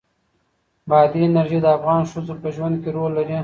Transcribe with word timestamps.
بادي 0.89 1.19
انرژي 1.27 1.59
د 1.61 1.65
افغان 1.77 2.01
ښځو 2.11 2.33
په 2.41 2.49
ژوند 2.55 2.75
کې 2.81 2.89
رول 2.97 3.11
لري. 3.17 3.37